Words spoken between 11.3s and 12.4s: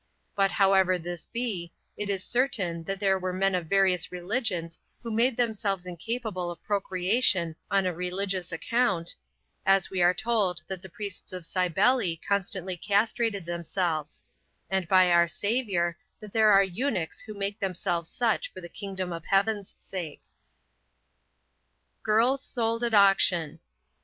of Cybele